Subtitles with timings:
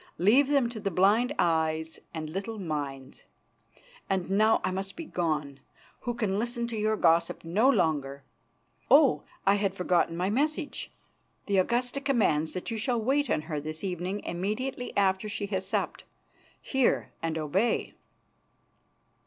[0.17, 3.21] Leave them to the blind eyes and little minds.
[4.09, 5.59] And now I must be gone,
[5.99, 8.23] who can listen to your gossip no longer.
[8.89, 9.21] Oh!
[9.45, 10.89] I had forgotten my message.
[11.45, 15.67] The Augusta commands that you shall wait on her this evening immediately after she has
[15.67, 16.03] supped.
[16.63, 17.93] Hear and obey!"